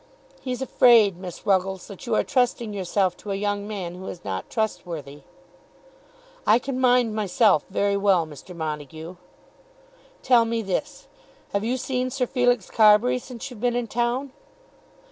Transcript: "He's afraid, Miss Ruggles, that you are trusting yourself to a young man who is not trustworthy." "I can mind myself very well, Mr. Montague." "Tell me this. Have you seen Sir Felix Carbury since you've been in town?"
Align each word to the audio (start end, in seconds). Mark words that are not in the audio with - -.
"He's 0.41 0.63
afraid, 0.63 1.15
Miss 1.17 1.45
Ruggles, 1.45 1.85
that 1.85 2.07
you 2.07 2.15
are 2.15 2.23
trusting 2.23 2.73
yourself 2.73 3.15
to 3.17 3.29
a 3.29 3.35
young 3.35 3.67
man 3.67 3.93
who 3.93 4.07
is 4.07 4.25
not 4.25 4.49
trustworthy." 4.49 5.21
"I 6.47 6.57
can 6.57 6.79
mind 6.79 7.13
myself 7.13 7.65
very 7.69 7.95
well, 7.95 8.25
Mr. 8.25 8.55
Montague." 8.55 9.17
"Tell 10.23 10.43
me 10.43 10.63
this. 10.63 11.07
Have 11.53 11.63
you 11.63 11.77
seen 11.77 12.09
Sir 12.09 12.25
Felix 12.25 12.71
Carbury 12.71 13.19
since 13.19 13.51
you've 13.51 13.61
been 13.61 13.75
in 13.75 13.85
town?" 13.85 14.31